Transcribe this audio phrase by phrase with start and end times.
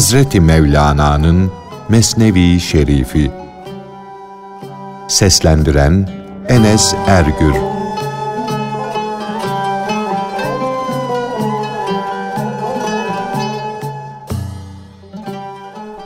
[0.00, 1.52] Hazreti Mevlana'nın
[1.88, 3.32] Mesnevi Şerifi
[5.08, 6.08] Seslendiren
[6.48, 7.54] Enes Ergür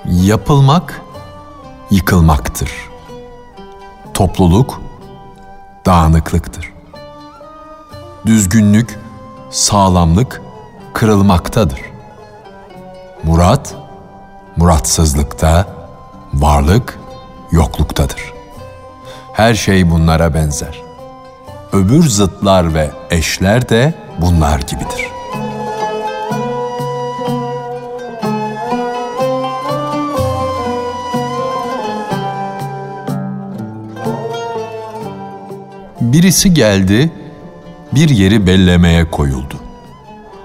[0.06, 1.02] Yapılmak
[1.90, 2.70] yıkılmaktır.
[4.14, 4.80] Topluluk
[5.86, 6.72] dağınıklıktır.
[8.26, 8.98] Düzgünlük,
[9.50, 10.42] sağlamlık
[10.94, 11.80] kırılmaktadır.
[13.24, 13.83] Murat,
[14.56, 15.66] muratsızlıkta,
[16.34, 16.98] varlık
[17.50, 18.32] yokluktadır.
[19.32, 20.82] Her şey bunlara benzer.
[21.72, 25.14] Öbür zıtlar ve eşler de bunlar gibidir.
[36.00, 37.12] Birisi geldi,
[37.92, 39.54] bir yeri bellemeye koyuldu.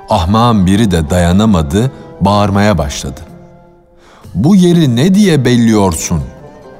[0.09, 3.28] Ahmağın biri de dayanamadı, bağırmaya başladı.
[4.35, 6.21] Bu yeri ne diye belliyorsun?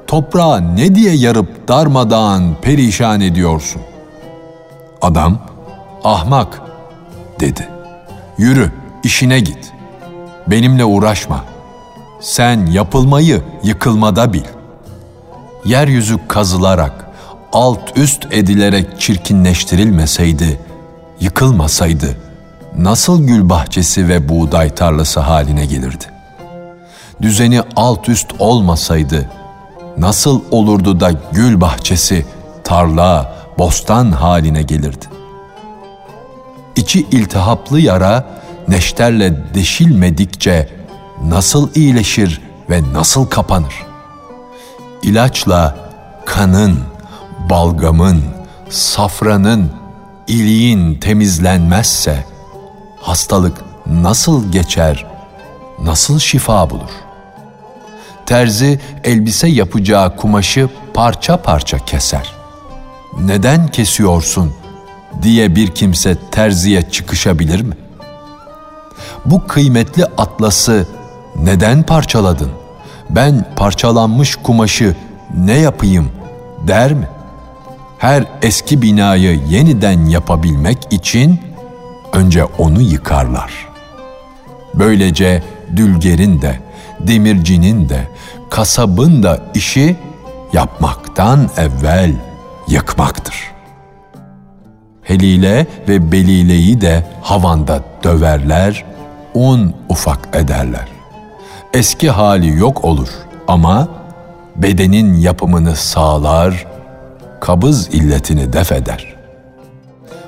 [0.08, 3.82] Toprağı ne diye yarıp darmadağın perişan ediyorsun?
[5.02, 5.40] Adam,
[6.04, 6.62] ahmak
[7.40, 7.68] dedi.
[8.38, 8.72] Yürü,
[9.04, 9.72] işine git.
[10.48, 11.46] Benimle uğraşma.
[12.22, 14.44] Sen yapılmayı yıkılmada bil.
[15.66, 17.06] Yeryüzü kazılarak,
[17.54, 20.60] alt üst edilerek çirkinleştirilmeseydi,
[21.20, 22.18] yıkılmasaydı,
[22.78, 26.19] nasıl gül bahçesi ve buğday tarlası haline gelirdi?
[27.22, 29.30] Düzeni alt üst olmasaydı,
[29.98, 32.26] nasıl olurdu da gül bahçesi,
[32.64, 35.06] tarla, bostan haline gelirdi?
[36.76, 38.26] İçi iltihaplı yara,
[38.68, 40.70] neşterle deşilmedikçe
[41.24, 43.74] nasıl iyileşir ve nasıl kapanır?
[45.04, 45.76] İlaçla
[46.26, 46.80] kanın,
[47.50, 48.24] balgamın,
[48.70, 49.72] safranın,
[50.28, 52.26] iliğin temizlenmezse
[53.02, 55.06] hastalık nasıl geçer,
[55.84, 57.09] nasıl şifa bulur?
[58.30, 62.32] Terzi elbise yapacağı kumaşı parça parça keser.
[63.20, 64.54] Neden kesiyorsun
[65.22, 67.74] diye bir kimse terziye çıkışabilir mi?
[69.26, 70.88] Bu kıymetli atlası
[71.36, 72.52] neden parçaladın?
[73.10, 74.96] Ben parçalanmış kumaşı
[75.38, 76.12] ne yapayım
[76.68, 77.10] der mi?
[77.98, 81.40] Her eski binayı yeniden yapabilmek için
[82.14, 83.52] önce onu yıkarlar.
[84.74, 85.44] Böylece
[85.76, 86.69] dülgerin de,
[87.00, 88.08] demircinin de,
[88.50, 89.96] kasabın da işi
[90.54, 92.14] yapmaktan evvel
[92.68, 93.36] yıkmaktır.
[95.02, 98.86] Helile ve Belile'yi de havanda döverler,
[99.34, 100.88] un ufak ederler.
[101.74, 103.10] Eski hali yok olur
[103.48, 103.88] ama
[104.56, 106.66] bedenin yapımını sağlar,
[107.40, 109.16] kabız illetini def eder.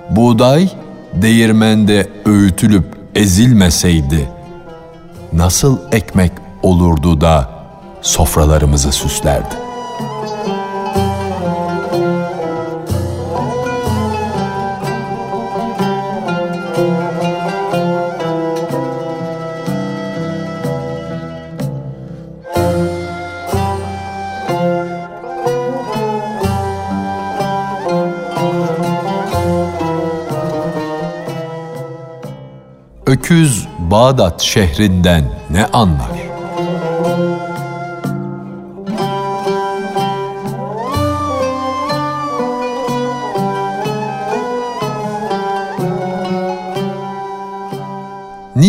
[0.09, 0.69] Buğday
[1.13, 4.29] değirmende öğütülüp ezilmeseydi
[5.33, 6.31] nasıl ekmek
[6.63, 7.49] olurdu da
[8.01, 9.55] sofralarımızı süslerdi?
[33.05, 36.20] Öküz Bağdat şehrinden ne anlar?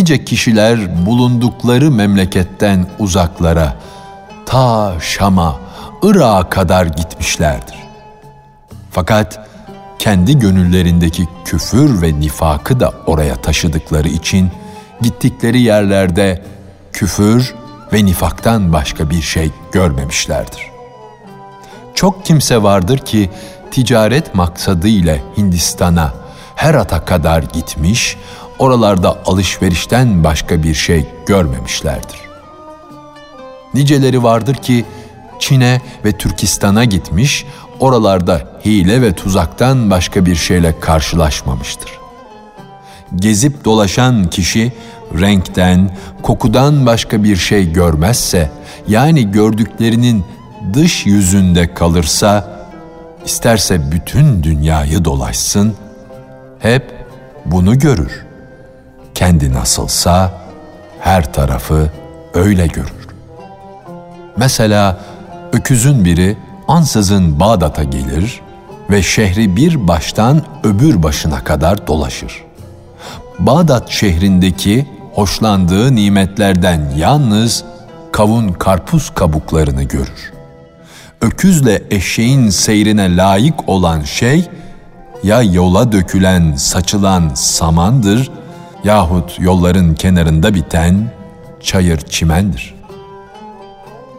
[0.02, 3.76] Nice kişiler bulundukları memleketten uzaklara,
[4.46, 5.56] ta Şam'a,
[6.02, 7.76] Irak'a kadar gitmişlerdir.
[8.90, 9.48] Fakat
[9.98, 14.50] kendi gönüllerindeki küfür ve nifakı da oraya taşıdıkları için
[15.00, 16.42] gittikleri yerlerde
[16.92, 17.54] küfür
[17.92, 20.70] ve nifaktan başka bir şey görmemişlerdir.
[21.94, 23.30] Çok kimse vardır ki
[23.70, 26.12] ticaret maksadı ile Hindistan'a,
[26.54, 28.16] Herat'a kadar gitmiş,
[28.58, 32.20] oralarda alışverişten başka bir şey görmemişlerdir.
[33.74, 34.84] Niceleri vardır ki
[35.38, 37.46] Çin'e ve Türkistan'a gitmiş,
[37.80, 41.90] oralarda hile ve tuzaktan başka bir şeyle karşılaşmamıştır.
[43.16, 44.72] Gezip dolaşan kişi
[45.20, 48.50] renkten, kokudan başka bir şey görmezse,
[48.88, 50.24] yani gördüklerinin
[50.74, 52.62] dış yüzünde kalırsa,
[53.24, 55.74] isterse bütün dünyayı dolaşsın,
[56.58, 56.94] hep
[57.44, 58.31] bunu görür.
[59.14, 60.32] Kendi nasılsa
[61.00, 61.90] her tarafı
[62.34, 63.08] öyle görür.
[64.36, 65.00] Mesela
[65.52, 66.36] öküzün biri
[66.68, 68.40] ansızın Bağdat'a gelir
[68.90, 72.44] ve şehri bir baştan öbür başına kadar dolaşır.
[73.38, 77.64] Bağdat şehrindeki hoşlandığı nimetlerden yalnız
[78.12, 80.32] kavun karpuz kabuklarını görür.
[81.20, 84.48] Öküzle eşeğin seyrine layık olan şey
[85.22, 88.30] ya yola dökülen, saçılan samandır
[88.84, 91.12] yahut yolların kenarında biten
[91.60, 92.74] çayır çimendir.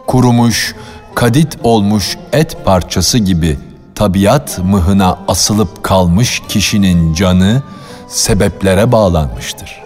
[0.06, 0.74] Kurumuş,
[1.14, 3.58] kadit olmuş et parçası gibi
[3.94, 7.62] tabiat mıhına asılıp kalmış kişinin canı
[8.08, 9.82] sebeplere bağlanmıştır.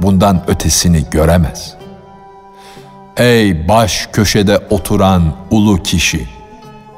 [0.00, 1.74] Bundan ötesini göremez.
[3.16, 6.28] Ey baş köşede oturan ulu kişi!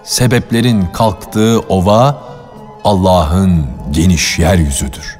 [0.04, 2.22] Sebeplerin kalktığı ova
[2.84, 5.19] Allah'ın geniş yeryüzüdür.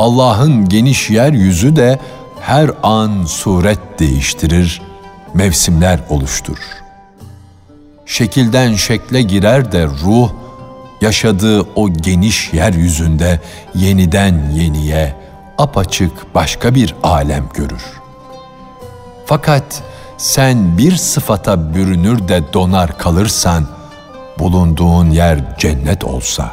[0.00, 1.98] Allah'ın geniş yeryüzü de
[2.40, 4.82] her an suret değiştirir,
[5.34, 6.82] mevsimler oluşturur.
[8.06, 10.30] Şekilden şekle girer de ruh,
[11.00, 13.40] yaşadığı o geniş yeryüzünde
[13.74, 15.14] yeniden yeniye,
[15.58, 17.84] apaçık başka bir alem görür.
[19.26, 19.82] Fakat
[20.18, 23.66] sen bir sıfata bürünür de donar kalırsan,
[24.38, 26.52] bulunduğun yer cennet olsa,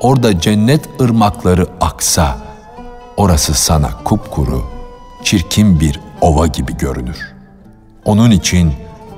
[0.00, 2.53] orada cennet ırmakları aksa,
[3.16, 4.62] orası sana kupkuru,
[5.22, 7.34] çirkin bir ova gibi görünür.
[8.04, 8.72] Onun için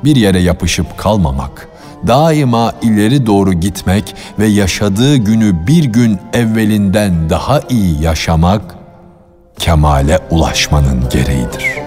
[0.05, 1.69] bir yere yapışıp kalmamak,
[2.07, 8.63] daima ileri doğru gitmek ve yaşadığı günü bir gün evvelinden daha iyi yaşamak,
[9.59, 11.86] kemale ulaşmanın gereğidir.''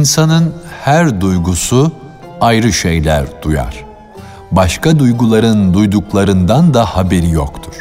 [0.00, 0.54] İnsanın
[0.84, 1.92] her duygusu
[2.40, 3.84] ayrı şeyler duyar.
[4.50, 7.72] Başka duyguların duyduklarından da haberi yoktur.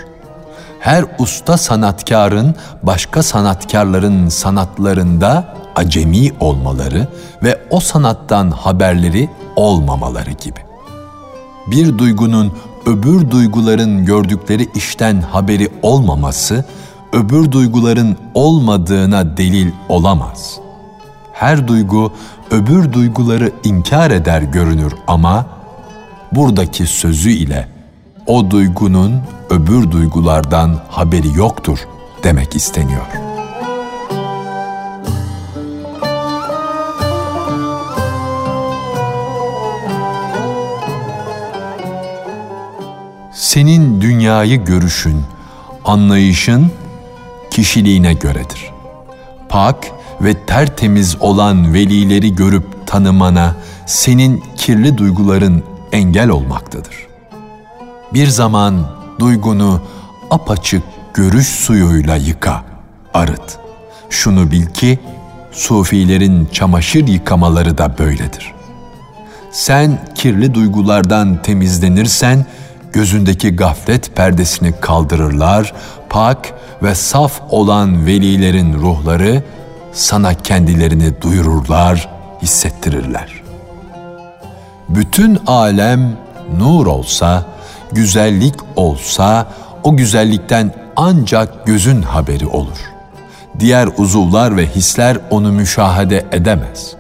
[0.80, 7.08] Her usta sanatkarın başka sanatkarların sanatlarında acemi olmaları
[7.44, 10.60] ve o sanattan haberleri olmamaları gibi.
[11.68, 12.54] Bir duygunun
[12.86, 16.66] öbür duyguların gördükleri işten haberi olmaması,
[17.14, 20.69] öbür duyguların olmadığına delil olamaz.''
[21.40, 22.14] Her duygu
[22.52, 25.46] öbür duyguları inkar eder görünür ama
[26.32, 27.68] buradaki sözü ile
[28.28, 31.80] o duygunun öbür duygulardan haberi yoktur
[32.24, 33.06] demek isteniyor.
[43.34, 45.24] Senin dünyayı görüşün,
[45.86, 46.72] anlayışın
[47.52, 48.72] kişiliğine göredir.
[49.50, 53.56] Pak ve tertemiz olan velileri görüp tanımana
[53.86, 57.08] senin kirli duyguların engel olmaktadır.
[58.14, 58.88] Bir zaman
[59.20, 59.82] duygunu
[60.30, 60.84] apaçık
[61.14, 62.64] görüş suyuyla yıka,
[63.14, 63.60] arıt.
[64.10, 65.00] Şunu bil ki
[65.52, 68.54] sufilerin çamaşır yıkamaları da böyledir.
[69.52, 72.46] Sen kirli duygulardan temizlenirsen
[72.94, 75.74] gözündeki gaflet perdesini kaldırırlar,
[76.10, 79.44] pak ve saf olan velilerin ruhları
[79.94, 82.10] sana kendilerini duyururlar,
[82.42, 83.42] hissettirirler.
[84.90, 86.18] Bütün alem
[86.58, 87.46] nur olsa,
[87.92, 89.48] güzellik olsa,
[89.84, 92.78] o güzellikten ancak gözün haberi olur.
[93.60, 96.94] Diğer uzuvlar ve hisler onu müşahede edemez.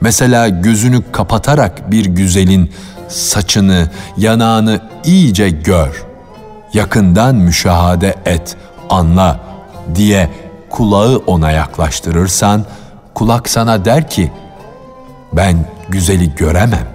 [0.00, 2.72] Mesela gözünü kapatarak bir güzelin
[3.08, 6.04] saçını, yanağını iyice gör.
[6.74, 8.56] Yakından müşahede et,
[8.90, 9.40] anla
[9.94, 10.30] diye
[10.70, 12.64] kulağı ona yaklaştırırsan
[13.14, 14.32] kulak sana der ki
[15.32, 16.88] ben güzeli göremem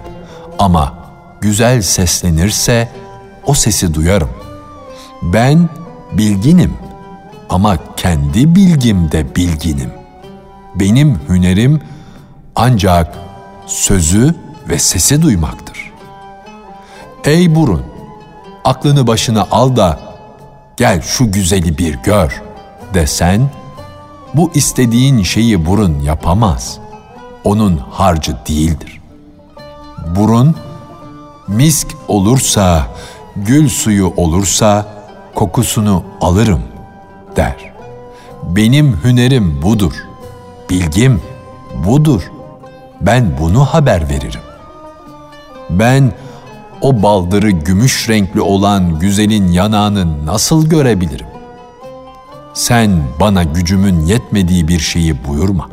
[0.58, 0.94] ama
[1.40, 2.88] güzel seslenirse
[3.46, 4.30] o sesi duyarım.
[5.22, 5.68] Ben
[6.12, 6.74] bilginim
[7.48, 9.90] ama kendi bilgimde bilginim.
[10.74, 11.80] Benim hünerim
[12.56, 13.14] ancak
[13.66, 14.34] sözü
[14.68, 15.92] ve sesi duymaktır.
[17.24, 17.82] Ey burun,
[18.64, 19.98] aklını başına al da
[20.76, 22.42] gel şu güzeli bir gör
[22.94, 23.50] desen,
[24.36, 26.78] bu istediğin şeyi burun yapamaz.
[27.44, 29.00] Onun harcı değildir.
[30.16, 30.54] Burun
[31.48, 32.86] misk olursa,
[33.36, 34.86] gül suyu olursa
[35.34, 36.62] kokusunu alırım
[37.36, 37.72] der.
[38.42, 39.92] Benim hünerim budur.
[40.70, 41.22] Bilgim
[41.86, 42.22] budur.
[43.00, 44.40] Ben bunu haber veririm.
[45.70, 46.12] Ben
[46.80, 51.35] o baldırı gümüş renkli olan güzelin yanağını nasıl görebilirim?
[52.56, 55.70] Sen bana gücümün yetmediği bir şeyi buyurma.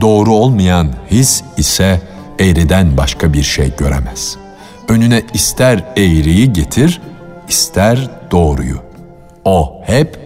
[0.00, 2.00] Doğru olmayan his ise
[2.38, 4.36] eğriden başka bir şey göremez.
[4.88, 7.00] Önüne ister eğriyi getir,
[7.48, 8.78] ister doğruyu.
[9.44, 10.18] O hep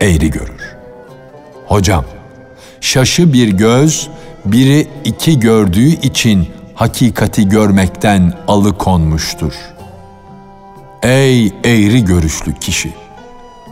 [0.00, 0.76] eğri görür.
[1.66, 2.04] Hocam,
[2.80, 4.08] şaşı bir göz,
[4.44, 9.52] biri iki gördüğü için hakikati görmekten alıkonmuştur.
[11.02, 13.07] Ey eğri görüşlü kişi!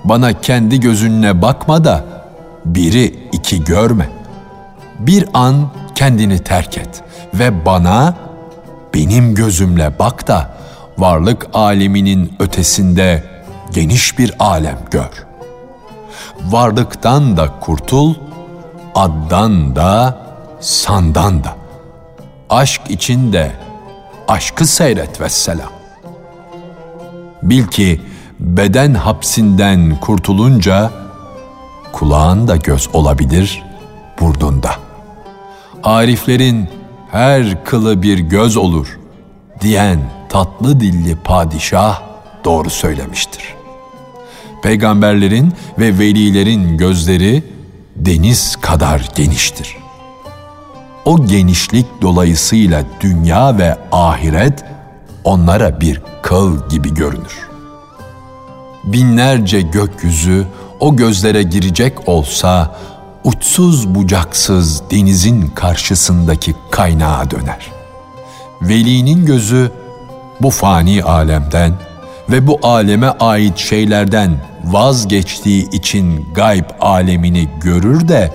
[0.09, 2.05] Bana kendi gözünle bakma da
[2.65, 4.09] biri iki görme.
[4.99, 7.03] Bir an kendini terk et
[7.35, 8.15] ve bana
[8.95, 10.51] benim gözümle bak da
[10.99, 13.25] varlık aleminin ötesinde
[13.75, 15.27] geniş bir alem gör.
[16.45, 18.15] Varlıktan da kurtul,
[18.95, 20.19] addan da,
[20.61, 21.57] sandan da.
[22.51, 23.53] Aşk içinde
[24.29, 25.73] aşkı seyret ve selam.
[27.43, 28.01] Bil ki
[28.41, 30.91] beden hapsinden kurtulunca
[31.93, 33.63] kulağın da göz olabilir
[34.21, 34.71] burnunda.
[35.83, 36.69] Ariflerin
[37.11, 38.99] her kılı bir göz olur
[39.61, 42.03] diyen tatlı dilli padişah
[42.45, 43.55] doğru söylemiştir.
[44.63, 47.45] Peygamberlerin ve velilerin gözleri
[47.97, 49.77] deniz kadar geniştir.
[51.05, 54.65] O genişlik dolayısıyla dünya ve ahiret
[55.25, 57.46] onlara bir kıl gibi görünür.
[58.87, 60.47] Binlerce gökyüzü
[60.81, 62.77] o gözlere girecek olsa
[63.25, 67.73] uçsuz bucaksız denizin karşısındaki kaynağa döner.
[68.63, 69.71] Velinin gözü
[70.41, 71.73] bu fani alemden
[72.31, 78.33] ve bu aleme ait şeylerden vazgeçtiği için gayb alemini görür de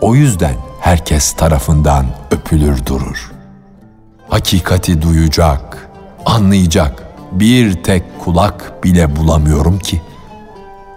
[0.00, 3.32] o yüzden herkes tarafından öpülür durur.
[4.28, 5.90] Hakikati duyacak,
[6.26, 10.00] anlayacak bir tek kulak bile bulamıyorum ki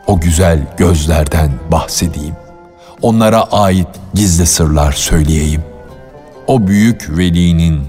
[0.08, 2.36] o güzel gözlerden bahsedeyim.
[3.02, 5.62] Onlara ait gizli sırlar söyleyeyim.
[6.48, 7.82] O büyük velinin,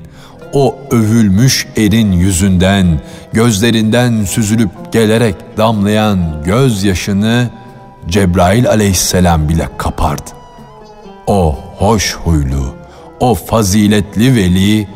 [0.52, 3.00] o övülmüş erin yüzünden,
[3.32, 7.50] gözlerinden süzülüp gelerek damlayan gözyaşını
[8.08, 10.30] Cebrail aleyhisselam bile kapardı.
[11.26, 12.74] O hoş huylu,
[13.20, 14.88] o faziletli veli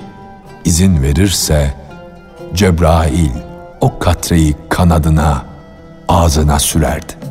[0.65, 1.75] izin verirse
[2.55, 3.31] Cebrail
[3.81, 5.45] o katreyi kanadına,
[6.09, 7.26] ağzına sürerdi.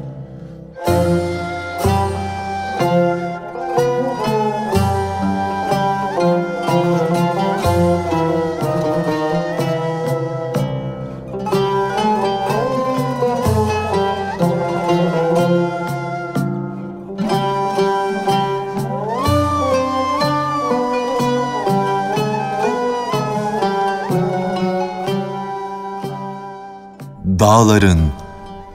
[27.55, 27.99] Dağların,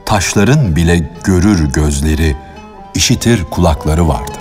[0.05, 2.35] taşların bile görür gözleri,
[2.95, 4.37] işitir kulakları vardır.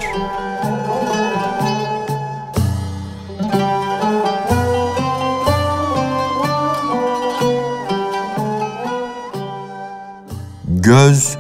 [10.69, 11.39] Göz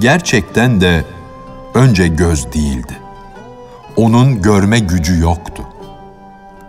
[0.00, 1.04] gerçekten de
[1.74, 2.98] önce göz değildi.
[3.96, 5.62] Onun görme gücü yoktu.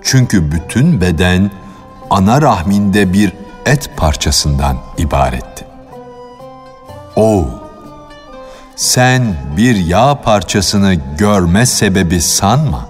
[0.02, 1.52] Çünkü bütün beden
[2.10, 3.34] ana rahminde bir
[3.70, 5.66] et parçasından ibaretti.
[7.16, 7.46] Oğul,
[8.76, 12.90] sen bir yağ parçasını görme sebebi sanma.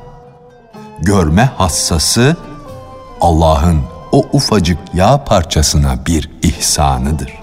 [0.99, 2.37] Görme hassası
[3.21, 3.81] Allah'ın
[4.11, 7.33] o ufacık yağ parçasına bir ihsanıdır.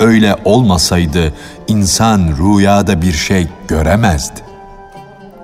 [0.00, 1.34] Öyle olmasaydı
[1.68, 4.40] insan rüyada bir şey göremezdi.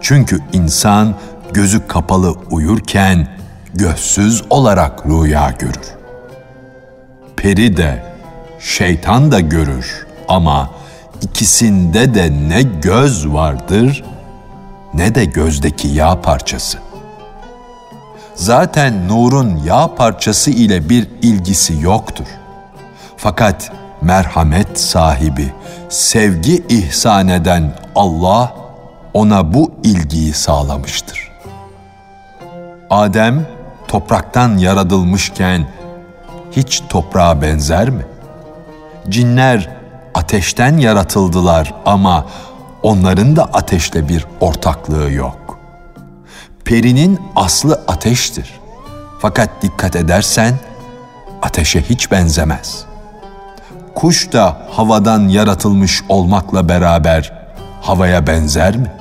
[0.01, 1.15] Çünkü insan
[1.53, 3.29] gözü kapalı uyurken
[3.75, 5.98] gözsüz olarak rüya görür
[7.43, 8.03] peri de,
[8.61, 10.71] şeytan da görür ama
[11.23, 14.05] ikisinde de ne göz vardır
[14.95, 16.79] ne de gözdeki yağ parçası.
[18.35, 22.27] Zaten nurun yağ parçası ile bir ilgisi yoktur.
[23.17, 25.53] Fakat merhamet sahibi,
[25.89, 28.53] sevgi ihsan eden Allah
[29.15, 31.33] ona bu ilgiyi sağlamıştır.
[32.91, 33.47] Adem
[33.89, 35.67] topraktan yaratılmışken
[36.53, 38.07] hiç toprağa benzer mi?
[39.09, 39.69] Cinler
[40.15, 42.27] ateşten yaratıldılar ama
[42.83, 45.59] onların da ateşle bir ortaklığı yok.
[46.65, 48.61] Perinin aslı ateştir.
[49.21, 50.55] Fakat dikkat edersen
[51.43, 52.85] ateşe hiç benzemez.
[53.95, 57.33] Kuş da havadan yaratılmış olmakla beraber
[57.81, 58.93] havaya benzer mi?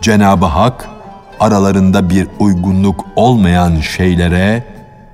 [0.00, 0.88] Cenab-ı Hak
[1.40, 4.64] aralarında bir uygunluk olmayan şeylere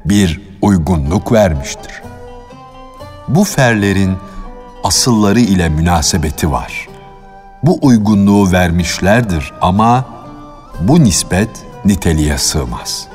[0.05, 2.03] bir uygunluk vermiştir.
[3.29, 4.17] Bu ferlerin
[4.85, 6.89] asılları ile münasebeti var.
[7.63, 10.05] Bu uygunluğu vermişlerdir ama
[10.81, 11.51] bu nispet
[11.85, 13.09] niteliğe sığmaz.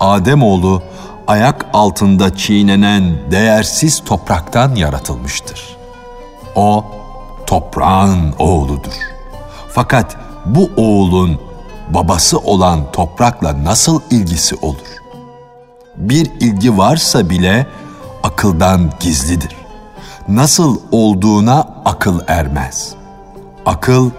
[0.00, 0.82] Ademoğlu
[1.26, 5.76] ayak altında çiğnenen değersiz topraktan yaratılmıştır.
[6.54, 6.84] O
[7.46, 8.94] toprağın oğludur.
[9.68, 11.40] Fakat bu oğlun
[11.88, 15.05] babası olan toprakla nasıl ilgisi olur?
[15.96, 17.66] Bir ilgi varsa bile
[18.22, 19.56] akıldan gizlidir.
[20.28, 22.94] Nasıl olduğuna akıl ermez.
[23.66, 24.10] Akıl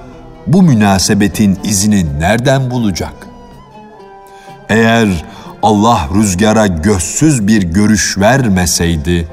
[0.47, 3.13] bu münasebetin izini nereden bulacak?
[4.69, 5.25] Eğer
[5.63, 9.27] Allah rüzgara gözsüz bir görüş vermeseydi,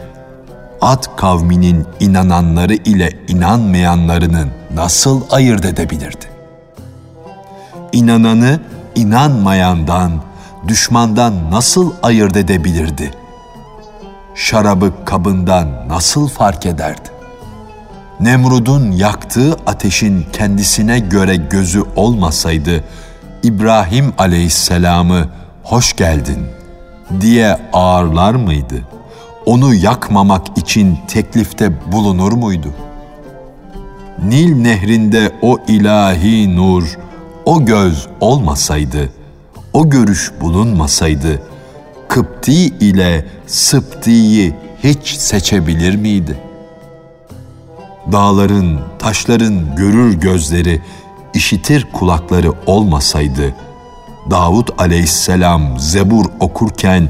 [0.80, 6.26] Ad kavminin inananları ile inanmayanlarını nasıl ayırt edebilirdi?
[7.92, 8.60] İnananı
[8.94, 10.12] inanmayandan,
[10.68, 13.10] düşmandan nasıl ayırt edebilirdi?
[14.34, 17.08] Şarabı kabından nasıl fark ederdi?
[18.20, 22.84] Nemrud'un yaktığı ateşin kendisine göre gözü olmasaydı,
[23.42, 25.28] İbrahim aleyhisselamı
[25.62, 26.46] hoş geldin
[27.20, 28.88] diye ağırlar mıydı?
[29.46, 32.68] Onu yakmamak için teklifte bulunur muydu?
[34.24, 36.98] Nil nehrinde o ilahi nur,
[37.44, 39.08] o göz olmasaydı,
[39.74, 41.42] o görüş bulunmasaydı,
[42.08, 44.54] Kıpti ile Sıpti'yi
[44.84, 46.38] hiç seçebilir miydi?
[48.12, 50.82] Dağların, taşların görür gözleri,
[51.34, 53.54] işitir kulakları olmasaydı,
[54.30, 57.08] Davud aleyhisselam zebur okurken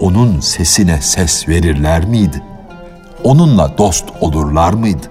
[0.00, 2.42] onun sesine ses verirler miydi?
[3.24, 5.06] Onunla dost olurlar mıydı?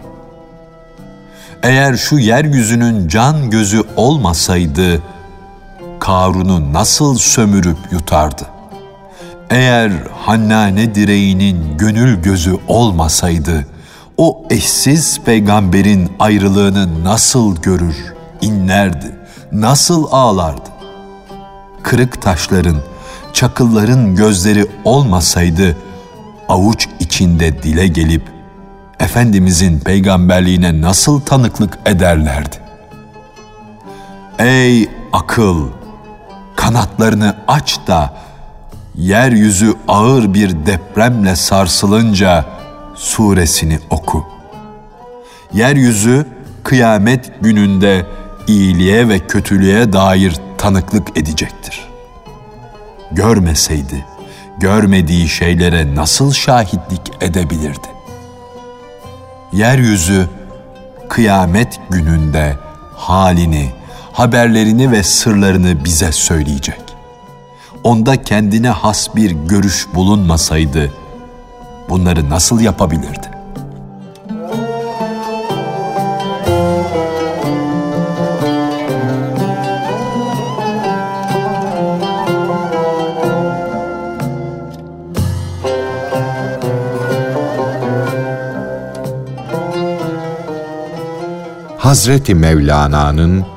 [1.64, 5.02] Eğer şu yeryüzünün can gözü olmasaydı,
[6.00, 8.44] Karun'u nasıl sömürüp yutardı?
[9.50, 9.92] Eğer
[10.26, 13.66] Hannane direğinin gönül gözü olmasaydı,
[14.18, 17.96] o eşsiz peygamberin ayrılığını nasıl görür,
[18.42, 19.16] inlerdi,
[19.52, 20.70] nasıl ağlardı?
[21.84, 22.78] Kırık taşların,
[23.34, 25.78] çakılların gözleri olmasaydı,
[26.50, 28.38] avuç içinde dile gelip,
[29.00, 32.56] Efendimizin peygamberliğine nasıl tanıklık ederlerdi?
[34.40, 35.68] Ey akıl!
[36.68, 38.14] Kanatlarını aç da,
[38.96, 42.46] yeryüzü ağır bir depremle sarsılınca
[42.96, 44.26] suresini oku.
[45.54, 46.26] Yeryüzü
[46.64, 48.06] kıyamet gününde
[48.48, 51.90] iyiliğe ve kötülüğe dair tanıklık edecektir.
[53.12, 54.06] Görmeseydi,
[54.58, 57.88] görmediği şeylere nasıl şahitlik edebilirdi?
[59.54, 60.28] Yeryüzü
[61.10, 62.56] kıyamet gününde
[62.96, 63.70] halini,
[64.18, 66.82] haberlerini ve sırlarını bize söyleyecek
[67.84, 70.92] onda kendine has bir görüş bulunmasaydı
[71.90, 73.32] bunları nasıl yapabilirdi?
[91.78, 93.57] Hazreti Mevlana'nın